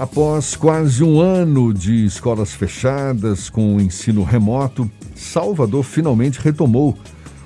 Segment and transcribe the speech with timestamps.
[0.00, 6.96] Após quase um ano de escolas fechadas com o ensino remoto, Salvador finalmente retomou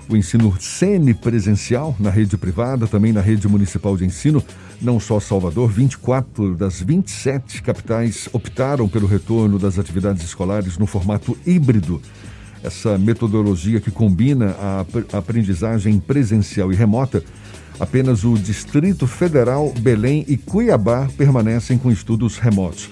[0.09, 4.41] o ensino semipresencial na rede privada, também na rede municipal de ensino.
[4.81, 11.37] Não só Salvador, 24 das 27 capitais optaram pelo retorno das atividades escolares no formato
[11.45, 12.01] híbrido.
[12.63, 14.87] Essa metodologia que combina a
[15.19, 17.21] aprendizagem presencial e remota
[17.79, 22.89] Apenas o Distrito Federal, Belém e Cuiabá permanecem com estudos remotos,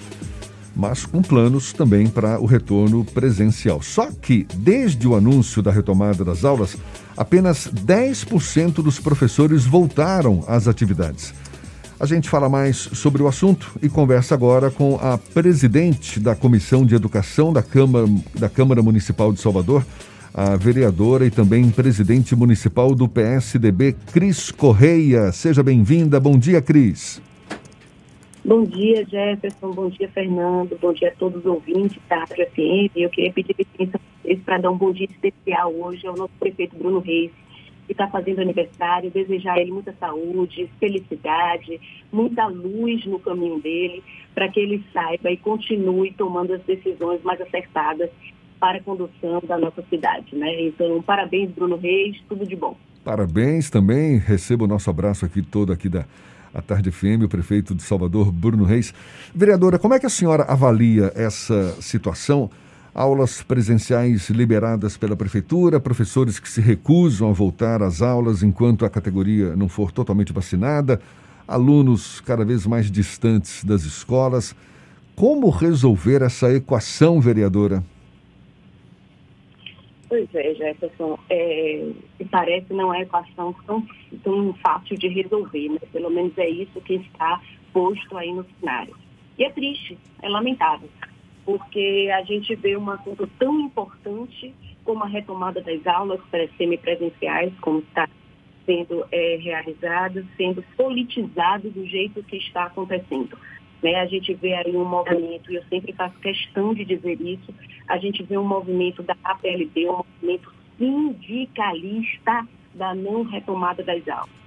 [0.75, 3.81] mas com planos também para o retorno presencial.
[3.81, 6.75] Só que, desde o anúncio da retomada das aulas,
[7.15, 11.33] apenas 10% dos professores voltaram às atividades.
[11.99, 16.85] A gente fala mais sobre o assunto e conversa agora com a presidente da Comissão
[16.85, 18.05] de Educação da Câmara,
[18.37, 19.85] da Câmara Municipal de Salvador,
[20.33, 25.31] a vereadora e também presidente municipal do PSDB, Cris Correia.
[25.31, 26.19] Seja bem-vinda.
[26.19, 27.21] Bom dia, Cris.
[28.43, 29.71] Bom dia, Jefferson.
[29.71, 30.77] Bom dia, Fernando.
[30.81, 32.91] Bom dia a todos os ouvintes da Rádio FM.
[32.95, 33.99] Eu queria pedir licença
[34.43, 37.31] para dar um bom dia especial hoje ao nosso prefeito Bruno Reis,
[37.85, 39.11] que está fazendo aniversário.
[39.11, 41.79] Desejar a ele muita saúde, felicidade,
[42.11, 47.39] muita luz no caminho dele, para que ele saiba e continue tomando as decisões mais
[47.39, 48.09] acertadas
[48.63, 50.33] para a condução da nossa cidade.
[50.33, 50.67] Né?
[50.67, 52.77] Então, parabéns, Bruno Reis, tudo de bom.
[53.03, 56.05] Parabéns também, recebo o nosso abraço aqui todo aqui da
[56.53, 58.93] a Tarde FM, o prefeito de Salvador, Bruno Reis.
[59.35, 62.49] Vereadora, como é que a senhora avalia essa situação?
[62.95, 68.89] Aulas presenciais liberadas pela prefeitura, professores que se recusam a voltar às aulas enquanto a
[68.89, 71.01] categoria não for totalmente vacinada,
[71.45, 74.55] alunos cada vez mais distantes das escolas.
[75.15, 77.83] Como resolver essa equação, vereadora?
[80.13, 81.91] Pois é, Jefferson, é,
[82.29, 83.83] parece não é equação tão,
[84.23, 85.79] tão fácil de resolver, né?
[85.91, 87.41] Pelo menos é isso que está
[87.73, 88.95] posto aí no cenário.
[89.39, 90.87] E é triste, é lamentável,
[91.43, 94.53] porque a gente vê um assunto tão importante
[94.85, 96.21] como a retomada das aulas
[96.59, 98.07] semipresenciais, como está
[98.67, 103.35] sendo é, realizada, sendo politizado do jeito que está acontecendo.
[103.83, 103.95] Né?
[103.95, 107.53] A gente vê aí um movimento, e eu sempre faço questão de dizer isso,
[107.87, 114.43] a gente vê um movimento da APLB, um movimento sindicalista da não retomada das aulas.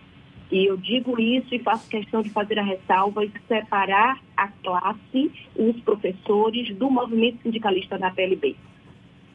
[0.51, 5.31] E eu digo isso e faço questão de fazer a ressalva e separar a classe,
[5.57, 8.57] os professores, do movimento sindicalista da PLB.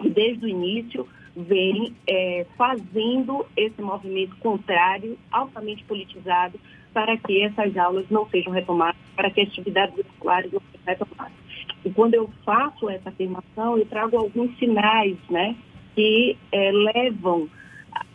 [0.04, 6.60] E desde o início vem é, fazendo esse movimento contrário, altamente politizado,
[6.94, 11.34] para que essas aulas não sejam retomadas, para que as atividades escolares não sejam retomadas.
[11.84, 15.56] E quando eu faço essa afirmação, eu trago alguns sinais né,
[15.96, 17.50] que é, levam,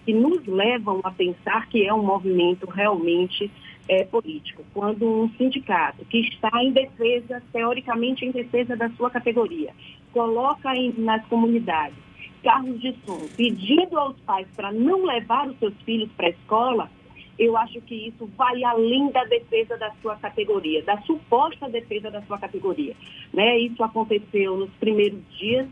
[0.04, 3.50] que nos levam a pensar que é um movimento realmente
[3.88, 4.64] é, político.
[4.72, 9.72] Quando um sindicato que está em defesa, teoricamente em defesa da sua categoria,
[10.12, 12.06] coloca em, nas comunidades
[12.42, 16.90] carros de som, pedindo aos pais para não levar os seus filhos para a escola,
[17.38, 22.22] eu acho que isso vai além da defesa da sua categoria, da suposta defesa da
[22.22, 22.94] sua categoria.
[23.32, 23.58] Né?
[23.58, 25.68] Isso aconteceu nos primeiros dias,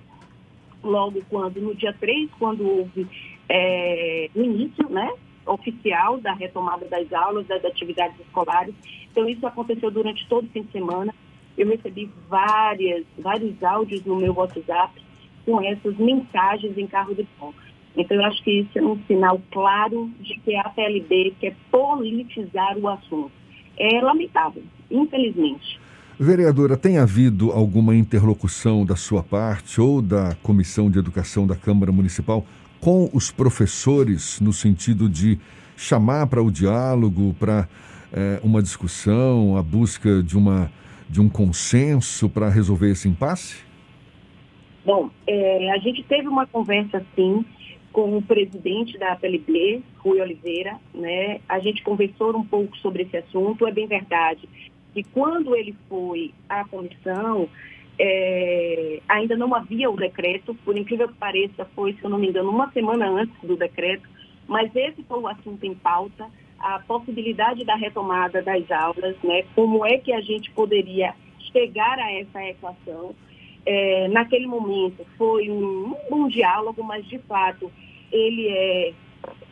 [0.83, 3.07] logo quando, no dia 3, quando houve
[3.49, 5.11] é, o início né,
[5.47, 8.75] oficial da retomada das aulas, das atividades escolares.
[9.11, 11.15] Então, isso aconteceu durante todo o fim de semana.
[11.57, 15.01] Eu recebi várias, vários áudios no meu WhatsApp
[15.47, 17.55] com essas mensagens em carro de som.
[17.97, 22.77] Então, eu acho que isso é um sinal claro de que a PLB quer politizar
[22.77, 23.33] o assunto.
[23.79, 25.81] É lamentável, infelizmente.
[26.19, 31.91] Vereadora, tem havido alguma interlocução da sua parte ou da Comissão de Educação da Câmara
[31.91, 32.45] Municipal
[32.81, 35.39] com os professores no sentido de
[35.77, 37.69] chamar para o diálogo, para
[38.13, 40.71] é, uma discussão, a busca de, uma,
[41.09, 43.65] de um consenso para resolver esse impasse?
[44.85, 47.45] Bom, é, a gente teve uma conversa, sim,
[47.95, 51.41] com o presidente da PLB, Rui Oliveira, né?
[51.49, 53.69] A gente conversou um pouco sobre esse assunto.
[53.69, 54.49] É bem verdade
[54.93, 57.49] que quando ele foi à comissão,
[57.97, 62.29] é, ainda não havia o decreto, por incrível que pareça, foi, se eu não me
[62.29, 64.09] engano, uma semana antes do decreto,
[64.49, 66.27] mas esse foi o assunto em pauta,
[66.59, 69.45] a possibilidade da retomada das aulas, né?
[69.55, 71.15] Como é que a gente poderia
[71.53, 73.15] chegar a essa equação?
[73.65, 77.71] É, naquele momento foi um, um bom diálogo, mas de fato
[78.13, 78.93] ele é,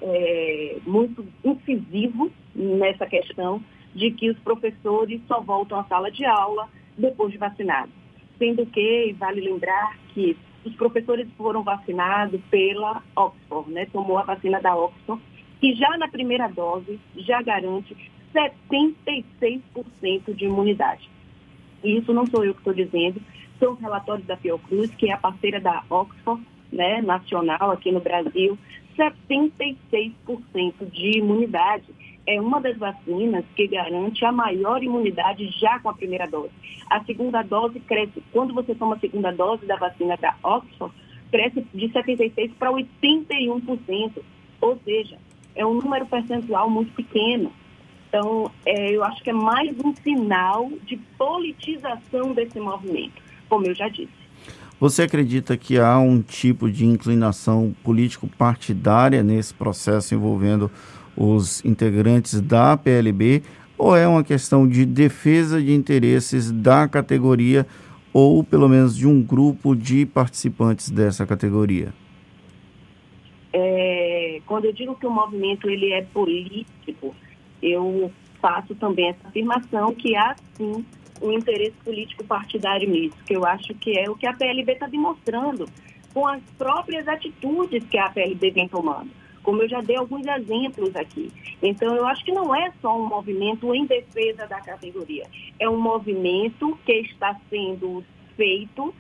[0.03, 3.63] é muito incisivo nessa questão
[3.95, 7.93] de que os professores só voltam à sala de aula depois de vacinados.
[8.39, 13.87] Sendo que, vale lembrar que os professores foram vacinados pela Oxford, né?
[13.93, 15.23] Tomou a vacina da Oxford,
[15.61, 17.97] que já na primeira dose já garante
[18.35, 21.09] 76% de imunidade.
[21.85, 23.21] e isso não sou eu que estou dizendo,
[23.59, 28.01] são os relatórios da Fiocruz, que é a parceira da Oxford, né, nacional aqui no
[28.01, 28.59] Brasil,
[28.97, 29.77] 76%
[30.91, 31.85] de imunidade.
[32.27, 36.53] É uma das vacinas que garante a maior imunidade já com a primeira dose.
[36.89, 40.95] A segunda dose cresce, quando você toma a segunda dose da vacina da Oxford,
[41.31, 44.23] cresce de 76% para 81%.
[44.61, 45.19] Ou seja,
[45.57, 47.53] é um número percentual muito pequeno.
[48.09, 53.21] Então, é, eu acho que é mais um sinal de politização desse movimento
[53.53, 54.22] como eu já disse.
[54.83, 60.69] Você acredita que há um tipo de inclinação político-partidária nesse processo envolvendo
[61.17, 63.45] os integrantes da PLB
[63.79, 67.65] ou é uma questão de defesa de interesses da categoria
[68.13, 71.95] ou pelo menos de um grupo de participantes dessa categoria?
[73.53, 77.15] É, quando eu digo que o movimento ele é político,
[77.63, 80.85] eu faço também essa afirmação que há sim
[81.23, 84.87] o interesse político partidário nisso, que eu acho que é o que a PLB está
[84.87, 85.67] demonstrando
[86.13, 89.11] com as próprias atitudes que a PLB vem tomando.
[89.43, 91.33] Como eu já dei alguns exemplos aqui.
[91.63, 95.25] Então, eu acho que não é só um movimento em defesa da categoria,
[95.59, 98.05] é um movimento que está sendo
[98.37, 98.95] feito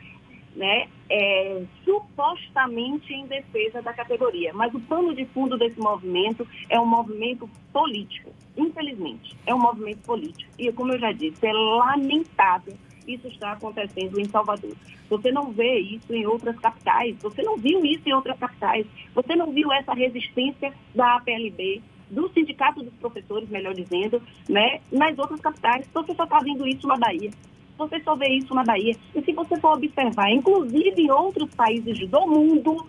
[0.54, 4.52] né, é, supostamente em defesa da categoria.
[4.52, 9.36] Mas o pano de fundo desse movimento é um movimento político, infelizmente.
[9.46, 10.50] É um movimento político.
[10.58, 12.76] E, como eu já disse, é lamentável
[13.06, 14.74] isso está acontecendo em Salvador.
[15.08, 19.36] Você não vê isso em outras capitais, você não viu isso em outras capitais, você
[19.36, 25.40] não viu essa resistência da APLB, do Sindicato dos Professores, melhor dizendo, né, nas outras
[25.40, 25.88] capitais.
[25.92, 27.30] Você só está vendo isso na Bahia.
[27.78, 28.94] Você só vê isso na Bahia.
[29.14, 32.86] E se você for observar, inclusive em outros países do mundo,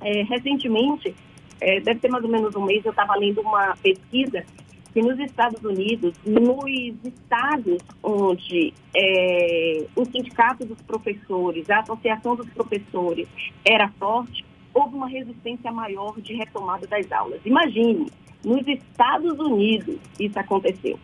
[0.00, 1.14] é, recentemente,
[1.60, 4.44] é, deve ter mais ou menos um mês, eu estava lendo uma pesquisa
[4.92, 12.48] que nos Estados Unidos, nos estados onde é, o sindicato dos professores, a associação dos
[12.50, 13.26] professores
[13.64, 17.40] era forte, houve uma resistência maior de retomada das aulas.
[17.44, 18.06] Imagine,
[18.44, 20.98] nos Estados Unidos isso aconteceu.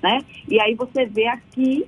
[0.00, 0.20] Né?
[0.48, 1.84] E aí você vê aqui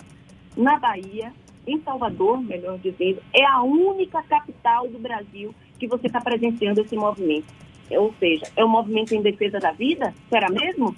[0.56, 1.32] na Bahia,
[1.66, 6.96] em Salvador, melhor dizendo, é a única capital do Brasil que você está presenciando esse
[6.96, 7.52] movimento.
[7.90, 10.14] Ou seja, é um movimento em defesa da vida?
[10.28, 10.94] Será mesmo?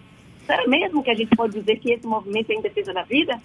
[0.47, 3.39] Será mesmo que a gente pode dizer que esse movimento é em defesa da vida?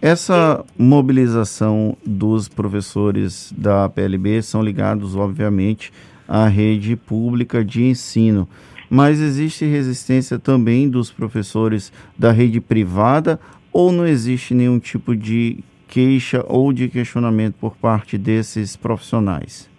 [0.00, 5.92] Essa mobilização dos professores da PLB são ligados, obviamente,
[6.26, 8.48] à rede pública de ensino.
[8.90, 13.38] Mas existe resistência também dos professores da rede privada
[13.72, 19.70] ou não existe nenhum tipo de queixa ou de questionamento por parte desses profissionais?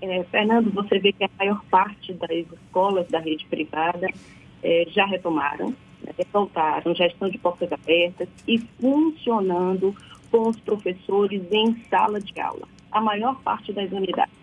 [0.00, 4.06] É, Fernando, você vê que a maior parte das escolas da rede privada
[4.62, 9.94] é, já retomaram, né, voltaram, já estão de portas abertas e funcionando
[10.30, 12.68] com os professores em sala de aula.
[12.92, 14.34] A maior parte das unidades.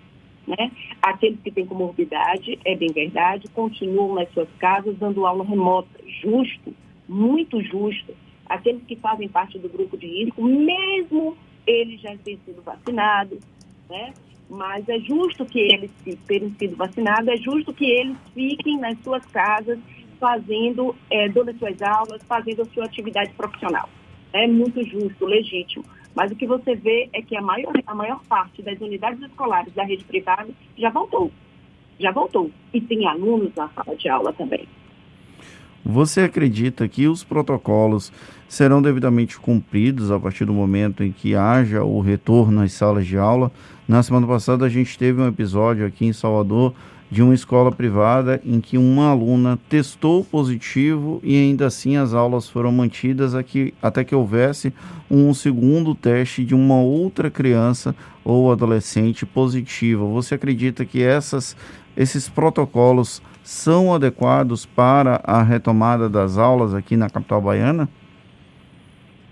[0.48, 0.72] Né?
[1.02, 5.90] Aqueles que têm comorbidade, é bem verdade, continuam nas suas casas dando aula remota,
[6.22, 6.74] justo,
[7.12, 8.16] muito justo
[8.48, 11.38] aqueles que fazem parte do grupo de risco, mesmo
[11.68, 13.40] eles já terem sido vacinados,
[13.90, 14.14] né?
[14.50, 15.92] Mas é justo que eles
[16.26, 19.80] terem sido vacinados, é justo que eles fiquem nas suas casas
[20.20, 23.90] fazendo, é, dando as suas aulas, fazendo a sua atividade profissional.
[24.34, 25.84] É muito justo, legítimo.
[26.14, 29.74] Mas o que você vê é que a maior, a maior parte das unidades escolares
[29.74, 31.32] da rede privada já voltou.
[32.00, 32.52] Já voltou.
[32.74, 34.68] E tem alunos na sala de aula também.
[35.84, 38.12] Você acredita que os protocolos
[38.48, 43.18] serão devidamente cumpridos a partir do momento em que haja o retorno às salas de
[43.18, 43.52] aula?
[43.88, 46.74] Na semana passada, a gente teve um episódio aqui em Salvador
[47.12, 52.48] de uma escola privada em que uma aluna testou positivo e ainda assim as aulas
[52.48, 54.74] foram mantidas aqui, até que houvesse
[55.10, 60.06] um segundo teste de uma outra criança ou adolescente positiva.
[60.06, 61.58] Você acredita que essas,
[62.02, 67.88] esses protocolos são adequados para a retomada das aulas aqui na capital baiana?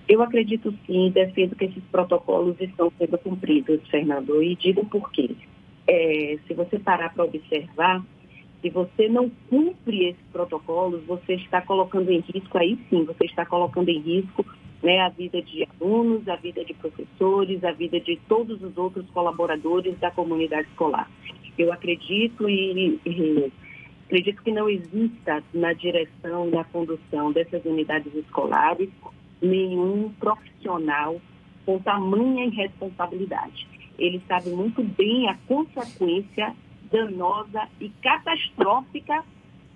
[0.08, 5.32] Eu acredito sim, defendo que esses protocolos estão sendo cumpridos, Fernando, e digo por quê.
[5.88, 8.04] É, se você parar para observar,
[8.62, 13.46] se você não cumpre esses protocolos, você está colocando em risco, aí sim, você está
[13.46, 14.46] colocando em risco
[14.84, 19.10] né, a vida de alunos, a vida de professores, a vida de todos os outros
[19.12, 21.10] colaboradores da comunidade escolar.
[21.58, 23.52] Eu acredito e, e
[24.10, 28.90] Acredito que não exista na direção e na condução dessas unidades escolares
[29.40, 31.22] nenhum profissional
[31.64, 33.68] com tamanha irresponsabilidade.
[34.00, 36.56] Ele sabe muito bem a consequência
[36.92, 39.24] danosa e catastrófica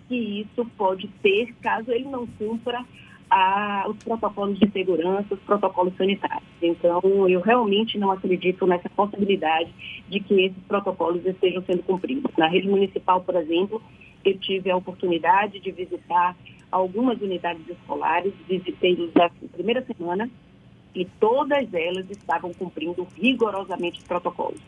[0.08, 2.84] que isso pode ter caso ele não cumpra
[3.30, 6.48] a, os protocolos de segurança, os protocolos sanitários.
[6.62, 9.74] Então, eu realmente não acredito nessa possibilidade
[10.08, 12.32] de que esses protocolos estejam sendo cumpridos.
[12.38, 13.82] Na rede municipal, por exemplo,
[14.24, 16.36] eu tive a oportunidade de visitar
[16.72, 20.30] algumas unidades escolares, visitei na primeira semana
[20.96, 24.60] e todas elas estavam cumprindo rigorosamente os protocolos.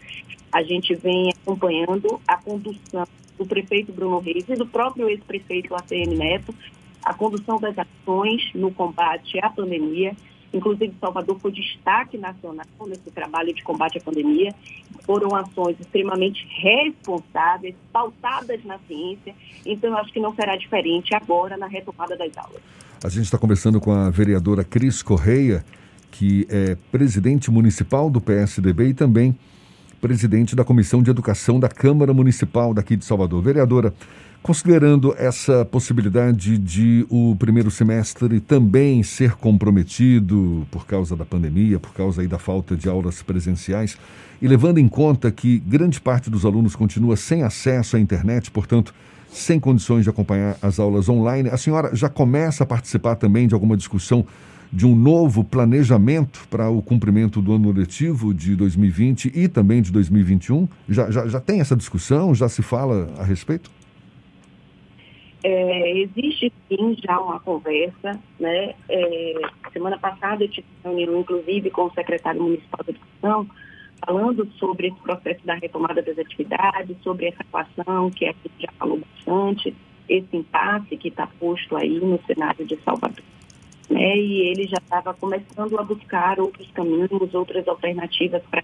[0.52, 6.16] A gente vem acompanhando a condução do prefeito Bruno Reis e do próprio ex-prefeito ACM
[6.16, 6.56] Neto,
[7.04, 10.16] a condução das ações no combate à pandemia.
[10.54, 14.56] Inclusive, Salvador foi destaque nacional nesse trabalho de combate à pandemia.
[15.04, 19.36] Foram ações extremamente responsáveis, pautadas na ciência.
[19.66, 22.62] Então, eu acho que não será diferente agora na retomada das aulas.
[23.04, 25.64] A gente está conversando com a vereadora Cris Correia
[26.18, 29.36] que é presidente municipal do PSDB e também
[30.00, 33.42] presidente da Comissão de Educação da Câmara Municipal daqui de Salvador.
[33.42, 33.94] Vereadora,
[34.42, 41.94] considerando essa possibilidade de o primeiro semestre também ser comprometido por causa da pandemia, por
[41.94, 43.98] causa aí da falta de aulas presenciais,
[44.42, 48.94] e levando em conta que grande parte dos alunos continua sem acesso à internet, portanto,
[49.34, 53.54] sem condições de acompanhar as aulas online, a senhora já começa a participar também de
[53.54, 54.26] alguma discussão
[54.72, 59.92] de um novo planejamento para o cumprimento do ano letivo de 2020 e também de
[59.92, 60.68] 2021?
[60.90, 62.34] Já, já, já tem essa discussão?
[62.34, 63.72] Já se fala a respeito?
[65.44, 68.74] É, existe sim já uma conversa, né?
[68.90, 69.34] É,
[69.72, 73.48] semana passada eu tive reunião, inclusive, com o secretário municipal de educação,
[74.04, 78.72] falando sobre esse processo da retomada das atividades, sobre essa equação que a gente já
[78.80, 79.76] falou bastante,
[80.10, 83.24] esse impasse que está posto aí no cenário de Salvador
[83.90, 84.18] né?
[84.18, 88.64] E ele já estava começando a buscar outros caminhos, outras alternativas para.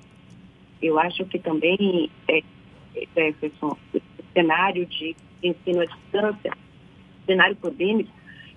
[0.81, 2.41] Eu acho que também, é,
[3.15, 3.77] é, o
[4.33, 6.57] cenário de ensino à distância,
[7.25, 8.11] cenário pandêmico,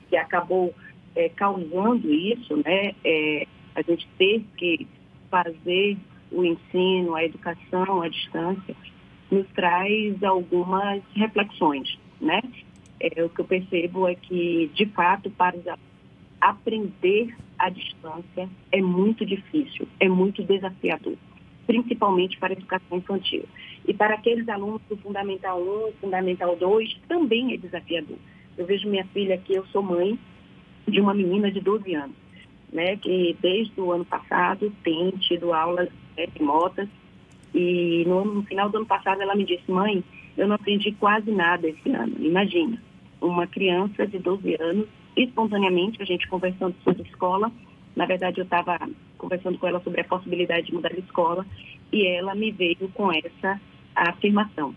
[0.09, 0.75] que acabou
[1.15, 2.95] é, causando isso, né?
[3.05, 4.87] É, a gente ter que
[5.31, 5.97] fazer
[6.31, 8.75] o ensino, a educação à distância,
[9.31, 12.41] nos traz algumas reflexões, né?
[13.01, 15.67] É, o que eu percebo é que, de fato, para os
[16.45, 21.15] aprender à distância é muito difícil, é muito desafiador,
[21.67, 23.45] principalmente para a educação infantil.
[23.87, 28.19] E para aqueles alunos do Fundamental 1, Fundamental 2, também é desafiador.
[28.59, 30.19] Eu vejo minha filha aqui, eu sou mãe
[30.87, 32.17] de uma menina de 12 anos,
[32.71, 36.89] né, que desde o ano passado tem tido aulas né, remotas
[37.55, 40.05] e no, no final do ano passado ela me disse, mãe,
[40.37, 42.17] eu não aprendi quase nada esse ano.
[42.19, 42.83] Imagina,
[43.21, 47.51] uma criança de 12 anos espontaneamente, a gente conversando sobre escola.
[47.95, 48.79] Na verdade, eu estava
[49.19, 51.47] conversando com ela sobre a possibilidade de mudar de escola
[51.93, 53.61] e ela me veio com essa
[53.95, 54.75] afirmação.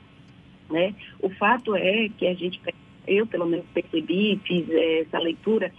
[0.69, 0.93] Né?
[1.19, 2.59] O fato é que a gente,
[3.07, 5.71] eu pelo menos percebi, fiz essa leitura,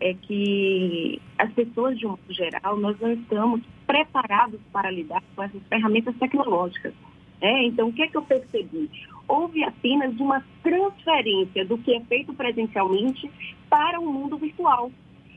[0.00, 5.42] é que as pessoas, de um modo geral, nós não estamos preparados para lidar com
[5.42, 6.92] essas ferramentas tecnológicas.
[7.40, 8.90] É, então, o que é que eu percebi?
[9.32, 13.30] Houve apenas uma transferência do que é feito presencialmente
[13.70, 14.90] para o mundo virtual.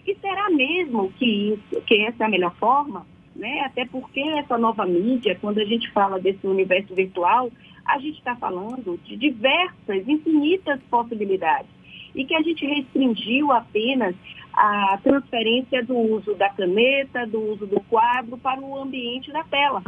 [0.06, 3.08] E será mesmo que, isso, que essa é a melhor forma?
[3.34, 3.62] Né?
[3.62, 7.50] Até porque essa nova mídia, quando a gente fala desse universo virtual,
[7.86, 11.70] a gente está falando de diversas, infinitas possibilidades.
[12.14, 14.14] E que a gente restringiu apenas
[14.54, 19.82] a transferência do uso da caneta, do uso do quadro para o ambiente da tela.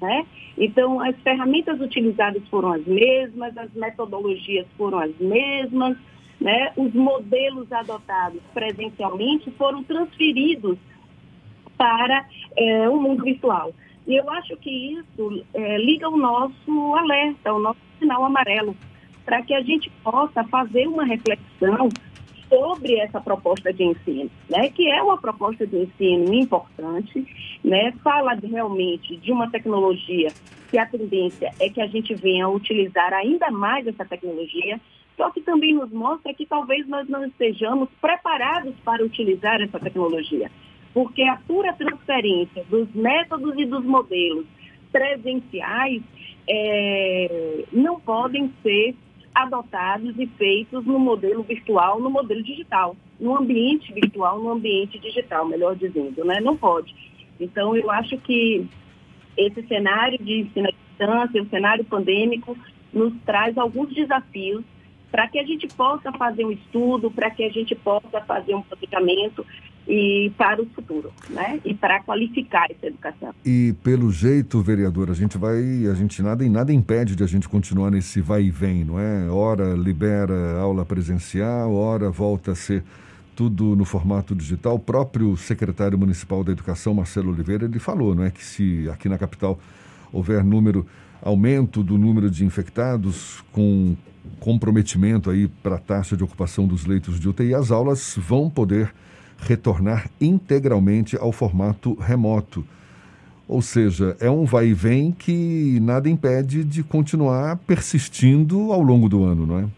[0.00, 0.26] Né?
[0.56, 5.96] Então, as ferramentas utilizadas foram as mesmas, as metodologias foram as mesmas,
[6.40, 6.72] né?
[6.76, 10.78] os modelos adotados presencialmente foram transferidos
[11.76, 12.26] para
[12.56, 13.72] é, o mundo virtual.
[14.06, 18.76] E eu acho que isso é, liga o nosso alerta, o nosso sinal amarelo,
[19.24, 21.88] para que a gente possa fazer uma reflexão
[22.48, 27.26] sobre essa proposta de ensino, né, que é uma proposta de ensino importante,
[27.62, 30.32] né, fala realmente de uma tecnologia
[30.70, 34.80] que a tendência é que a gente venha a utilizar ainda mais essa tecnologia,
[35.16, 40.50] só que também nos mostra que talvez nós não estejamos preparados para utilizar essa tecnologia,
[40.94, 44.46] porque a pura transferência dos métodos e dos modelos
[44.92, 46.02] presenciais
[46.48, 48.94] é, não podem ser
[49.42, 55.46] adotados e feitos no modelo virtual, no modelo digital, no ambiente virtual, no ambiente digital,
[55.46, 56.40] melhor dizendo, né?
[56.40, 56.94] Não pode.
[57.40, 58.66] Então, eu acho que
[59.36, 62.56] esse cenário de ensino à distância, o cenário pandêmico,
[62.92, 64.64] nos traz alguns desafios
[65.10, 68.62] para que a gente possa fazer um estudo, para que a gente possa fazer um
[68.62, 69.44] planejamento
[69.88, 71.58] e para o futuro, né?
[71.64, 73.34] E para qualificar essa educação.
[73.44, 77.26] E pelo jeito, vereador, a gente vai, a gente nada em nada impede de a
[77.26, 79.30] gente continuar nesse vai e vem, não é?
[79.30, 82.84] Hora libera aula presencial, hora volta a ser
[83.34, 84.74] tudo no formato digital.
[84.74, 89.08] O próprio secretário municipal da Educação, Marcelo Oliveira, ele falou, não é, que se aqui
[89.08, 89.58] na capital
[90.12, 90.86] houver número
[91.22, 93.96] aumento do número de infectados com
[94.40, 98.92] comprometimento aí para a taxa de ocupação dos leitos de UTI, as aulas vão poder
[99.38, 102.66] retornar integralmente ao formato remoto.
[103.46, 109.08] Ou seja, é um vai e vem que nada impede de continuar persistindo ao longo
[109.08, 109.68] do ano, não é?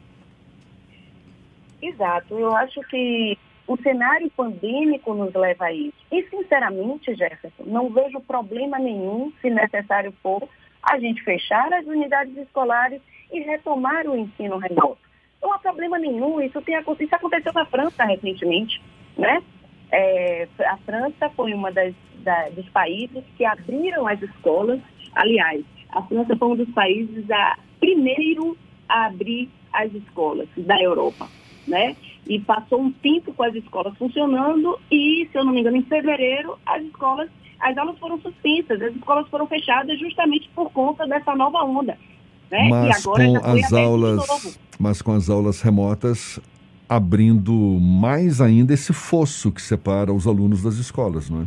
[1.81, 2.39] Exato.
[2.39, 5.95] Eu acho que o cenário pandêmico nos leva a isso.
[6.11, 10.43] E, sinceramente, Jefferson, não vejo problema nenhum, se necessário for,
[10.83, 13.01] a gente fechar as unidades escolares
[13.33, 14.99] e retomar o ensino remoto.
[15.43, 18.81] Não há problema nenhum, isso, tem, isso aconteceu na França recentemente,
[19.17, 19.43] né?
[19.91, 24.81] É, a França foi uma das, da, dos países que abriram as escolas.
[25.15, 28.57] Aliás, a França foi um dos países a primeiro
[28.89, 31.29] a abrir as escolas da Europa,
[31.67, 31.97] né?
[32.29, 35.83] E passou um tempo com as escolas funcionando e, se eu não me engano, em
[35.83, 41.35] fevereiro as escolas, as aulas foram suspensas, as escolas foram fechadas justamente por conta dessa
[41.35, 41.97] nova onda.
[42.51, 42.69] Né?
[42.69, 46.41] Mas com as aulas, mas com as aulas remotas
[46.89, 51.47] abrindo mais ainda esse fosso que separa os alunos das escolas, não é?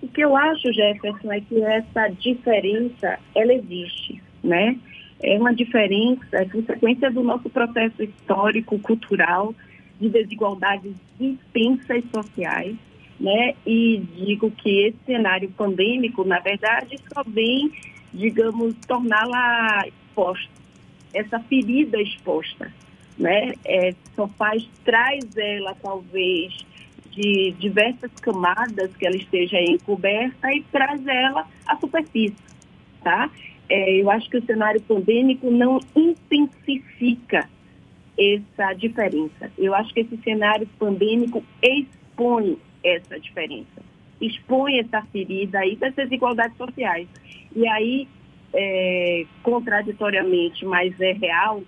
[0.00, 4.78] O que eu acho, Jefferson, é que essa diferença, ela existe, né?
[5.20, 9.52] É uma diferença, é consequência do nosso processo histórico, cultural,
[10.00, 12.76] de desigualdades intensas sociais,
[13.18, 13.54] né?
[13.66, 17.72] E digo que esse cenário pandêmico, na verdade, só vem
[18.12, 20.50] digamos, torná-la exposta,
[21.12, 22.72] essa ferida exposta,
[23.18, 23.54] né?
[23.64, 26.64] É, só faz, traz ela talvez
[27.10, 32.36] de diversas camadas que ela esteja encoberta e traz ela à superfície,
[33.02, 33.30] tá?
[33.68, 37.48] É, eu acho que o cenário pandêmico não intensifica
[38.18, 39.50] essa diferença.
[39.56, 43.82] Eu acho que esse cenário pandêmico expõe essa diferença,
[44.20, 47.08] expõe essa ferida aí das desigualdades sociais.
[47.54, 48.08] E aí,
[48.52, 51.62] é, contraditoriamente, mas é real,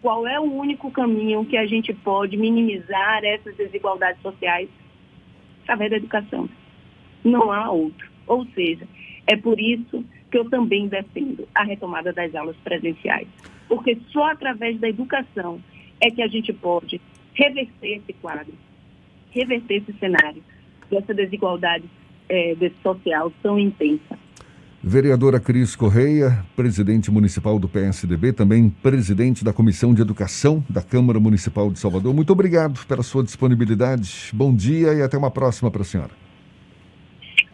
[0.00, 4.68] qual é o único caminho que a gente pode minimizar essas desigualdades sociais?
[5.62, 6.48] Através da educação.
[7.24, 8.08] Não há outro.
[8.26, 8.86] Ou seja,
[9.26, 13.26] é por isso que eu também defendo a retomada das aulas presenciais.
[13.68, 15.60] Porque só através da educação
[16.00, 17.00] é que a gente pode
[17.34, 18.54] reverter esse quadro,
[19.30, 20.42] reverter esse cenário
[20.90, 21.84] dessa desigualdade
[22.28, 24.18] é, social tão intensa.
[24.82, 31.18] Vereadora Cris Correia, presidente municipal do PSDB, também presidente da Comissão de Educação da Câmara
[31.18, 32.14] Municipal de Salvador.
[32.14, 34.30] Muito obrigado pela sua disponibilidade.
[34.32, 36.12] Bom dia e até uma próxima para a senhora.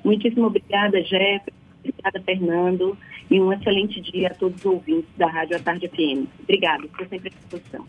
[0.05, 1.51] Muitíssimo obrigada, Jeff.
[1.79, 2.99] Obrigada, Fernando.
[3.31, 6.29] E um excelente dia a todos os ouvintes da Rádio A Tarde FM.
[6.43, 7.87] Obrigada, estou sempre à disposição.